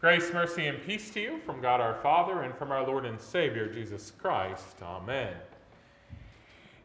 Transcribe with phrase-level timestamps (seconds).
[0.00, 3.20] Grace, mercy, and peace to you from God our Father and from our Lord and
[3.20, 4.76] Savior, Jesus Christ.
[4.82, 5.34] Amen.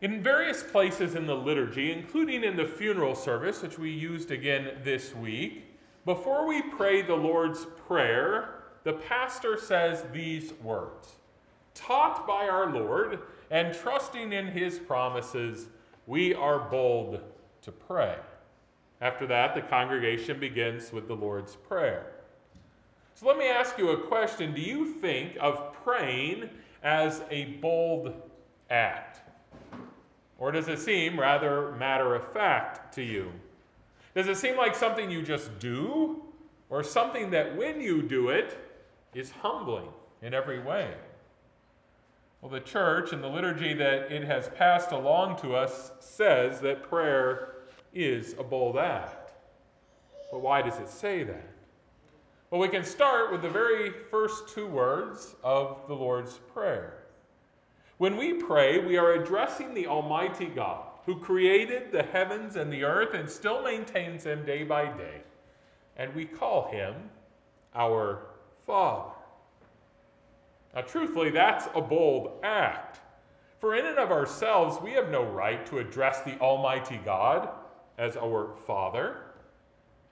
[0.00, 4.78] In various places in the liturgy, including in the funeral service, which we used again
[4.82, 11.14] this week, before we pray the Lord's Prayer, the pastor says these words
[11.72, 15.68] Taught by our Lord and trusting in his promises,
[16.08, 17.20] we are bold
[17.62, 18.16] to pray.
[19.00, 22.06] After that, the congregation begins with the Lord's Prayer.
[23.14, 24.52] So let me ask you a question.
[24.52, 26.50] Do you think of praying
[26.82, 28.12] as a bold
[28.70, 29.20] act?
[30.38, 33.32] Or does it seem rather matter of fact to you?
[34.16, 36.22] Does it seem like something you just do?
[36.70, 38.58] Or something that when you do it
[39.14, 39.88] is humbling
[40.22, 40.92] in every way?
[42.40, 46.82] Well, the church and the liturgy that it has passed along to us says that
[46.82, 47.54] prayer
[47.94, 49.32] is a bold act.
[50.32, 51.53] But why does it say that?
[52.54, 56.98] Well, we can start with the very first two words of the Lord's Prayer.
[57.98, 62.84] When we pray, we are addressing the Almighty God who created the heavens and the
[62.84, 65.22] earth and still maintains them day by day.
[65.96, 66.94] And we call him
[67.74, 68.20] our
[68.64, 69.10] Father.
[70.76, 73.00] Now, truthfully, that's a bold act.
[73.58, 77.48] For in and of ourselves, we have no right to address the Almighty God
[77.98, 79.23] as our Father.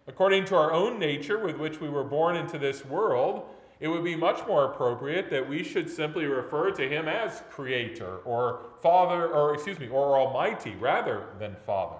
[0.07, 3.45] According to our own nature with which we were born into this world,
[3.79, 8.19] it would be much more appropriate that we should simply refer to him as creator
[8.19, 11.99] or father or excuse me or almighty rather than father.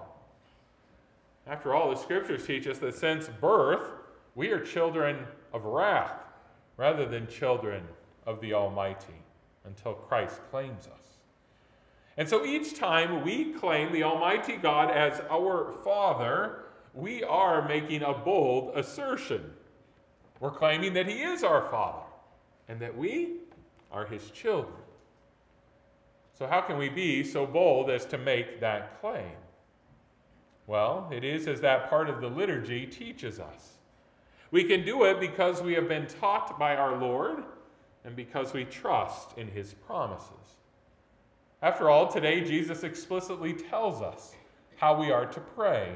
[1.45, 3.91] After all, the scriptures teach us that since birth,
[4.35, 6.23] we are children of wrath
[6.77, 7.83] rather than children
[8.25, 9.21] of the Almighty
[9.65, 11.17] until Christ claims us.
[12.17, 16.62] And so each time we claim the Almighty God as our Father,
[16.93, 19.51] we are making a bold assertion.
[20.39, 22.05] We're claiming that He is our Father
[22.67, 23.37] and that we
[23.91, 24.75] are His children.
[26.37, 29.31] So, how can we be so bold as to make that claim?
[30.65, 33.73] Well, it is as that part of the liturgy teaches us.
[34.51, 37.43] We can do it because we have been taught by our Lord
[38.05, 40.57] and because we trust in His promises.
[41.61, 44.35] After all, today Jesus explicitly tells us
[44.75, 45.95] how we are to pray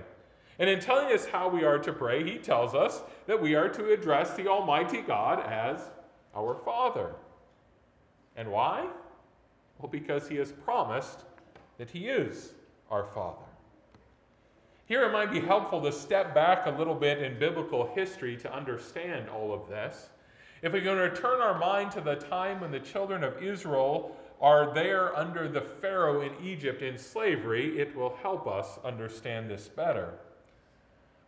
[0.59, 3.69] and in telling us how we are to pray, he tells us that we are
[3.69, 5.91] to address the Almighty God as
[6.35, 7.15] our Father.
[8.35, 8.87] And why?
[9.77, 11.21] Well, because he has promised
[11.77, 12.53] that he is
[12.89, 13.45] our Father.
[14.85, 18.53] Here it might be helpful to step back a little bit in biblical history to
[18.53, 20.09] understand all of this.
[20.61, 24.73] If we can return our mind to the time when the children of Israel are
[24.73, 30.13] there under the Pharaoh in Egypt in slavery, it will help us understand this better.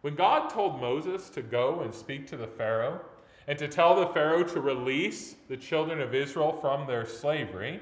[0.01, 3.01] When God told Moses to go and speak to the Pharaoh
[3.47, 7.81] and to tell the Pharaoh to release the children of Israel from their slavery,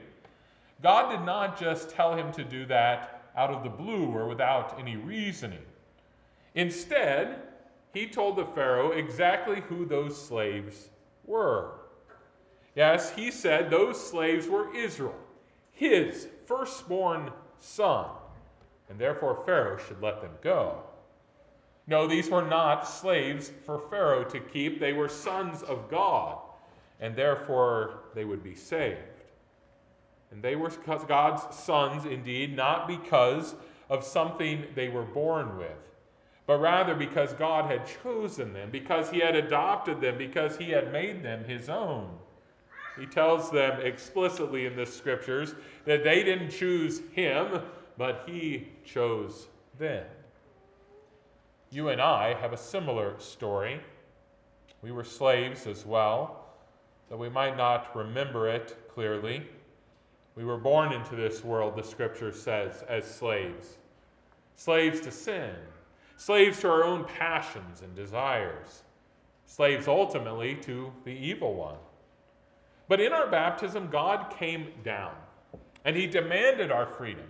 [0.82, 4.80] God did not just tell him to do that out of the blue or without
[4.80, 5.66] any reasoning.
[6.56, 7.42] Instead,
[7.94, 10.90] he told the Pharaoh exactly who those slaves
[11.26, 11.72] were.
[12.76, 15.16] Yes, he said those slaves were Israel,
[15.72, 18.08] his firstborn son,
[18.90, 20.84] and therefore Pharaoh should let them go.
[21.88, 24.80] No, these were not slaves for Pharaoh to keep.
[24.80, 26.38] They were sons of God,
[27.00, 28.98] and therefore they would be saved.
[30.30, 33.56] And they were God's sons indeed, not because
[33.90, 35.78] of something they were born with,
[36.46, 40.92] but rather because God had chosen them, because He had adopted them, because He had
[40.92, 42.10] made them His own.
[43.00, 45.56] He tells them explicitly in the scriptures
[45.86, 47.62] that they didn't choose Him,
[47.98, 49.48] but He chose
[49.80, 50.04] them.
[51.70, 53.82] You and I have a similar story.
[54.82, 56.46] We were slaves as well,
[57.10, 59.48] though we might not remember it clearly.
[60.36, 63.78] We were born into this world, the scripture says, as slaves.
[64.56, 65.56] Slaves to sin,
[66.16, 68.84] slaves to our own passions and desires,
[69.46, 71.78] slaves ultimately to the evil one.
[72.88, 75.14] But in our baptism, God came down
[75.84, 77.28] and he demanded our freedom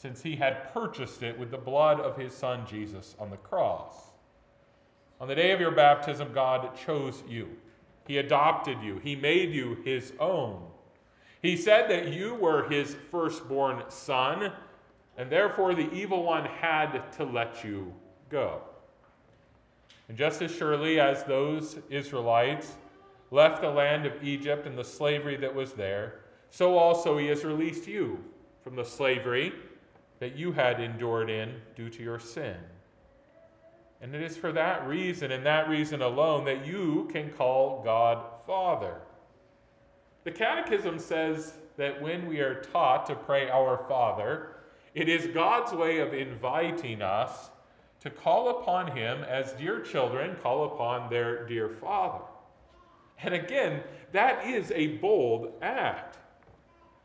[0.00, 4.12] since he had purchased it with the blood of his son Jesus on the cross.
[5.20, 7.50] On the day of your baptism, God chose you.
[8.06, 8.98] He adopted you.
[9.04, 10.62] He made you his own.
[11.42, 14.52] He said that you were his firstborn son,
[15.18, 17.92] and therefore the evil one had to let you
[18.30, 18.62] go.
[20.08, 22.76] And just as surely as those Israelites
[23.30, 27.44] left the land of Egypt and the slavery that was there, so also he has
[27.44, 28.24] released you
[28.64, 29.52] from the slavery
[30.20, 32.56] that you had endured in due to your sin.
[34.00, 38.24] And it is for that reason and that reason alone that you can call God
[38.46, 39.00] Father.
[40.24, 44.56] The Catechism says that when we are taught to pray Our Father,
[44.94, 47.50] it is God's way of inviting us
[48.00, 52.24] to call upon Him as dear children call upon their dear Father.
[53.22, 53.82] And again,
[54.12, 56.18] that is a bold act.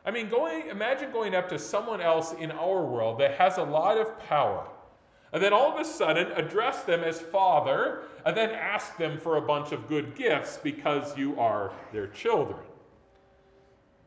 [0.06, 3.64] I mean, going, imagine going up to someone else in our world that has a
[3.64, 4.68] lot of power,
[5.34, 9.38] and then all of a sudden address them as Father, and then ask them for
[9.38, 12.60] a bunch of good gifts because you are their children.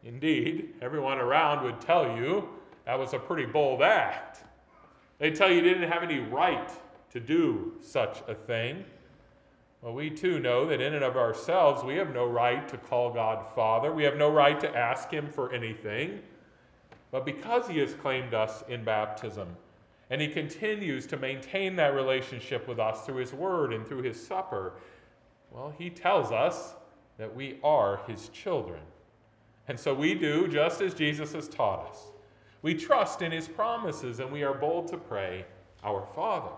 [0.05, 2.49] Indeed, everyone around would tell you
[2.87, 4.45] that was a pretty bold act.
[5.19, 6.71] They'd tell you you didn't have any right
[7.11, 8.85] to do such a thing.
[9.81, 13.13] Well, we too know that in and of ourselves, we have no right to call
[13.13, 13.93] God Father.
[13.93, 16.21] We have no right to ask Him for anything.
[17.13, 19.57] But because He has claimed us in baptism,
[20.11, 24.25] and He continues to maintain that relationship with us through His Word and through His
[24.25, 24.73] supper,
[25.53, 26.75] well, He tells us
[27.17, 28.81] that we are His children.
[29.69, 31.99] And so we do just as Jesus has taught us.
[32.63, 35.45] We trust in His promises, and we are bold to pray,
[35.85, 36.51] Our Father.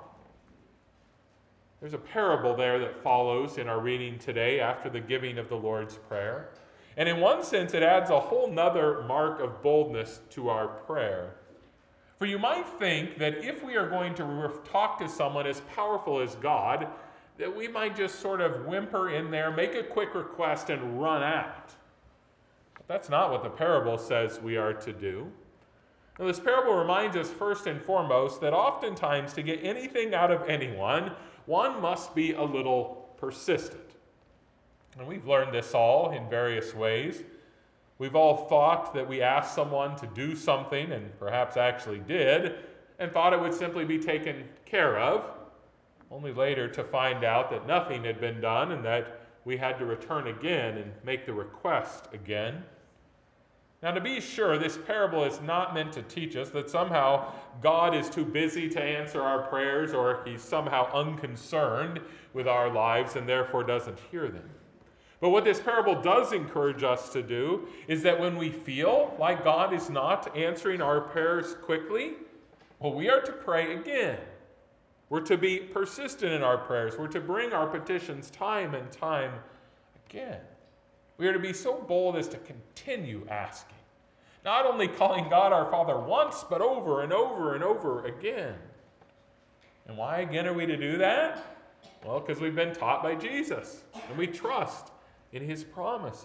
[1.80, 5.56] There's a parable there that follows in our reading today after the giving of the
[5.56, 6.50] Lord's Prayer.
[6.98, 11.36] And in one sense, it adds a whole nother mark of boldness to our prayer.
[12.18, 16.20] For you might think that if we are going to talk to someone as powerful
[16.20, 16.86] as God,
[17.38, 21.22] that we might just sort of whimper in there, make a quick request, and run
[21.22, 21.72] out.
[22.74, 25.32] But that's not what the parable says we are to do.
[26.18, 30.46] Now, this parable reminds us first and foremost that oftentimes to get anything out of
[30.46, 31.12] anyone,
[31.50, 33.82] one must be a little persistent.
[34.97, 37.25] And we've learned this all in various ways.
[37.99, 42.55] We've all thought that we asked someone to do something and perhaps actually did,
[43.00, 45.29] and thought it would simply be taken care of,
[46.12, 49.85] only later to find out that nothing had been done and that we had to
[49.85, 52.62] return again and make the request again.
[53.82, 57.32] Now, to be sure, this parable is not meant to teach us that somehow
[57.62, 62.00] God is too busy to answer our prayers or he's somehow unconcerned
[62.34, 64.50] with our lives and therefore doesn't hear them.
[65.20, 69.44] But what this parable does encourage us to do is that when we feel like
[69.44, 72.14] God is not answering our prayers quickly,
[72.80, 74.18] well, we are to pray again.
[75.08, 76.98] We're to be persistent in our prayers.
[76.98, 79.32] We're to bring our petitions time and time
[80.06, 80.40] again.
[81.20, 83.76] We are to be so bold as to continue asking.
[84.43, 88.55] Not only calling God our Father once, but over and over and over again.
[89.87, 91.44] And why again are we to do that?
[92.06, 94.93] Well, because we've been taught by Jesus and we trust
[95.32, 96.25] in his promises.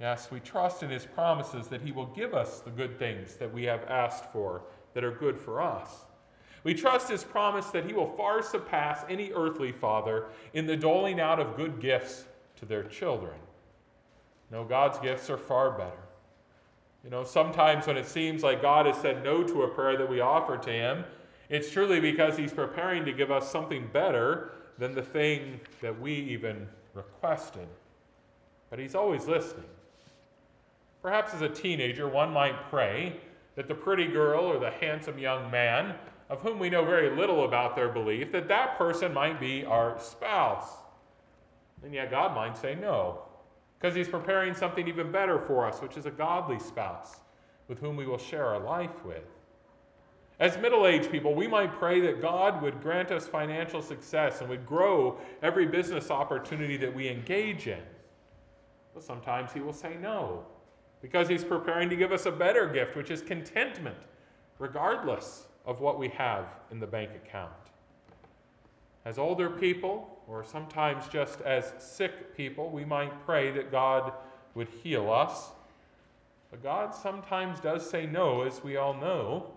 [0.00, 3.52] Yes, we trust in his promises that he will give us the good things that
[3.52, 4.62] we have asked for
[4.94, 6.06] that are good for us.
[6.64, 11.20] We trust his promise that he will far surpass any earthly father in the doling
[11.20, 12.24] out of good gifts
[12.56, 13.34] to their children.
[14.50, 15.92] No, God's gifts are far better.
[17.04, 20.08] You know, sometimes when it seems like God has said no to a prayer that
[20.08, 21.04] we offer to Him,
[21.48, 26.12] it's truly because He's preparing to give us something better than the thing that we
[26.12, 27.68] even requested.
[28.68, 29.64] But He's always listening.
[31.00, 33.16] Perhaps as a teenager, one might pray
[33.54, 35.94] that the pretty girl or the handsome young man,
[36.28, 39.98] of whom we know very little about their belief, that that person might be our
[39.98, 40.68] spouse.
[41.82, 43.20] And yet God might say no
[43.80, 47.20] because he's preparing something even better for us, which is a godly spouse
[47.68, 49.24] with whom we will share our life with.
[50.38, 54.50] As middle aged people, we might pray that God would grant us financial success and
[54.50, 57.82] would grow every business opportunity that we engage in.
[58.92, 60.44] But sometimes He will say no,
[61.00, 63.98] because He's preparing to give us a better gift, which is contentment,
[64.58, 67.52] regardless of what we have in the bank account.
[69.04, 74.12] As older people, or sometimes just as sick people, we might pray that God
[74.54, 75.50] would heal us.
[76.50, 79.52] But God sometimes does say no, as we all know.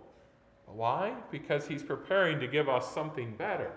[0.65, 1.13] Why?
[1.29, 3.71] Because He's preparing to give us something better,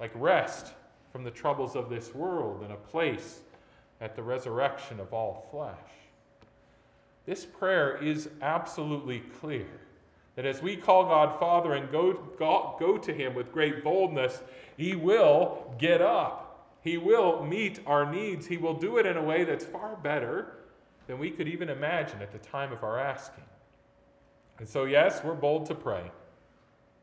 [0.00, 0.72] like rest
[1.12, 3.40] from the troubles of this world and a place
[4.00, 5.76] at the resurrection of all flesh.
[7.24, 9.68] This prayer is absolutely clear
[10.36, 14.42] that as we call God Father and go, go, go to Him with great boldness,
[14.76, 16.48] He will get up.
[16.82, 18.46] He will meet our needs.
[18.46, 20.54] He will do it in a way that's far better
[21.06, 23.44] than we could even imagine at the time of our asking.
[24.58, 26.10] And so, yes, we're bold to pray.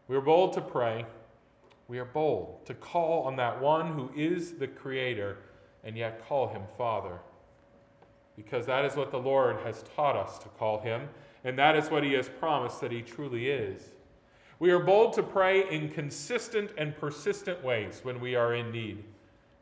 [0.08, 1.06] We're bold to pray.
[1.88, 5.38] We are bold to call on that one who is the Creator
[5.84, 7.20] and yet call Him Father.
[8.39, 11.10] Because that is what the Lord has taught us to call Him
[11.43, 13.81] and that is what he has promised that he truly is.
[14.60, 19.03] We are bold to pray in consistent and persistent ways when we are in need,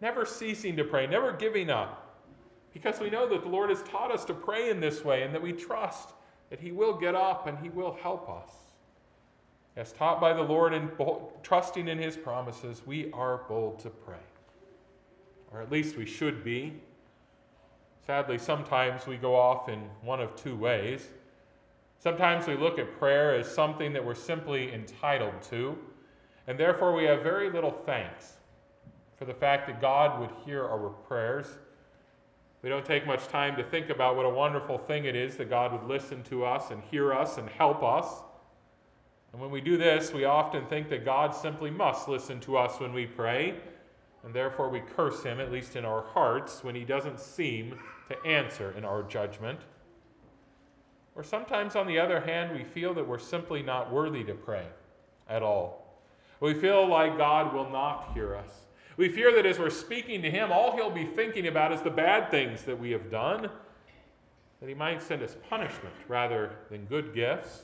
[0.01, 2.24] never ceasing to pray, never giving up,
[2.74, 5.34] because we know that the Lord has taught us to pray in this way and
[5.34, 6.10] that we trust
[6.50, 8.51] that He will get up and He will help us.
[9.75, 10.89] As taught by the Lord and
[11.43, 14.15] trusting in His promises, we are bold to pray.
[15.51, 16.74] Or at least we should be.
[18.08, 21.10] Sadly, sometimes we go off in one of two ways.
[22.00, 25.78] Sometimes we look at prayer as something that we're simply entitled to,
[26.48, 28.38] and therefore we have very little thanks
[29.18, 31.48] for the fact that God would hear our prayers.
[32.62, 35.50] We don't take much time to think about what a wonderful thing it is that
[35.50, 38.08] God would listen to us and hear us and help us.
[39.34, 42.80] And when we do this, we often think that God simply must listen to us
[42.80, 43.60] when we pray,
[44.27, 47.79] and therefore we curse Him, at least in our hearts, when He doesn't seem
[48.10, 49.57] to answer in our judgment.
[51.15, 54.65] Or sometimes, on the other hand, we feel that we're simply not worthy to pray
[55.29, 56.01] at all.
[56.41, 58.65] We feel like God will not hear us.
[58.98, 61.89] We fear that as we're speaking to Him, all He'll be thinking about is the
[61.89, 63.43] bad things that we have done,
[64.60, 67.62] that He might send us punishment rather than good gifts.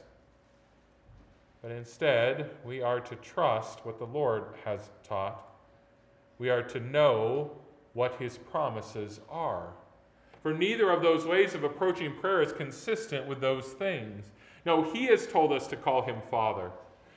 [1.62, 5.50] But instead, we are to trust what the Lord has taught.
[6.44, 7.52] We are to know
[7.94, 9.70] what His promises are
[10.42, 14.26] for neither of those ways of approaching prayer is consistent with those things.
[14.66, 16.70] No, He has told us to call Him Father.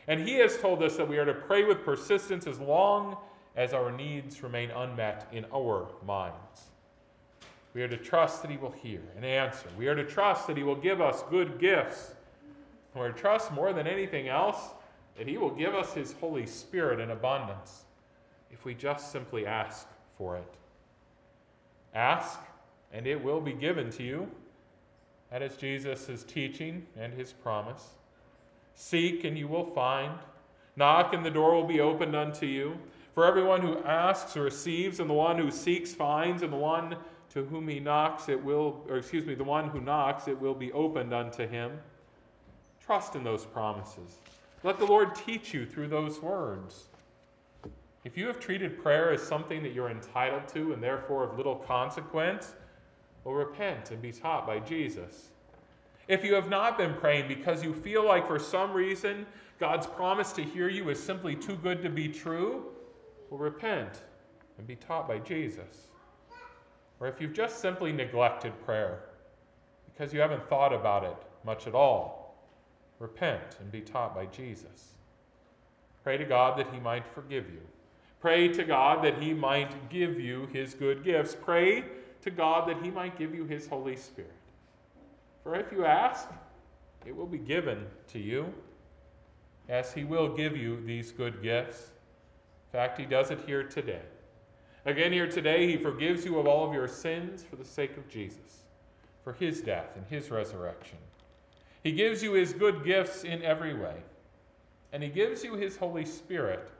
[0.06, 3.16] And He has told us that we are to pray with persistence as long
[3.56, 6.70] as our needs remain unmet in our minds.
[7.74, 9.66] We are to trust that He will hear and answer.
[9.76, 12.14] We are to trust that He will give us good gifts.
[12.94, 14.68] And we are to trust more than anything else
[15.18, 17.85] that He will give us His Holy Spirit in abundance
[18.50, 20.54] if we just simply ask for it.
[21.94, 22.40] Ask
[22.92, 24.28] and it will be given to you.
[25.30, 27.94] That is Jesus' teaching and his promise.
[28.74, 30.18] Seek, and you will find.
[30.76, 32.78] Knock, and the door will be opened unto you.
[33.14, 36.96] For everyone who asks receives, and the one who seeks finds, and the one
[37.30, 40.54] to whom he knocks, it will, or excuse me, the one who knocks, it will
[40.54, 41.72] be opened unto him.
[42.84, 44.18] Trust in those promises.
[44.62, 46.84] Let the Lord teach you through those words.
[48.06, 51.56] If you have treated prayer as something that you're entitled to and therefore of little
[51.56, 52.54] consequence,
[53.24, 55.30] will repent and be taught by Jesus.
[56.06, 59.26] If you have not been praying because you feel like for some reason
[59.58, 62.66] God's promise to hear you is simply too good to be true,
[63.28, 64.02] will repent
[64.56, 65.88] and be taught by Jesus.
[67.00, 69.00] Or if you've just simply neglected prayer
[69.92, 72.40] because you haven't thought about it much at all,
[73.00, 74.92] repent and be taught by Jesus.
[76.04, 77.62] Pray to God that He might forgive you.
[78.20, 81.36] Pray to God that He might give you His good gifts.
[81.40, 81.84] Pray
[82.22, 84.30] to God that He might give you His Holy Spirit.
[85.42, 86.28] For if you ask,
[87.04, 88.52] it will be given to you.
[89.68, 91.92] Yes, He will give you these good gifts.
[92.72, 94.02] In fact, He does it here today.
[94.86, 98.08] Again, here today, He forgives you of all of your sins for the sake of
[98.08, 98.62] Jesus,
[99.22, 100.98] for His death and His resurrection.
[101.82, 103.96] He gives you His good gifts in every way,
[104.92, 106.70] and He gives you His Holy Spirit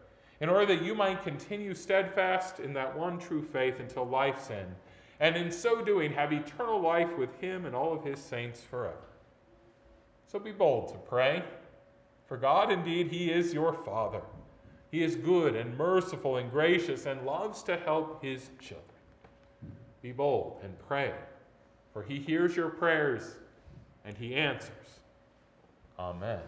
[0.40, 4.74] in order that you might continue steadfast in that one true faith until life's end
[5.20, 8.96] and in so doing have eternal life with him and all of his saints forever.
[10.26, 11.42] So be bold to pray,
[12.26, 14.22] for God indeed, he is your Father.
[14.90, 18.82] He is good and merciful and gracious and loves to help his children.
[20.02, 21.12] Be bold and pray,
[21.92, 23.36] for he hears your prayers
[24.04, 25.00] and he answers.
[25.98, 26.40] Amen.